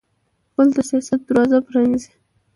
[0.53, 2.11] غول د حساسیت دروازه پرانیزي.